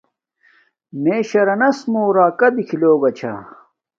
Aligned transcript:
میے 1.01 1.17
شرانس 1.29 1.77
موں 1.91 2.09
راکا 2.15 2.47
دیکھی 2.55 2.77
لوگا 2.81 3.09
چھا 3.17 3.33